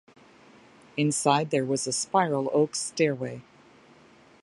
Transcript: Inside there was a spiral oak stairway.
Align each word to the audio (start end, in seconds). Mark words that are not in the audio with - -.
Inside 0.97 1.51
there 1.51 1.63
was 1.63 1.85
a 1.85 1.91
spiral 1.91 2.49
oak 2.55 2.73
stairway. 2.75 3.43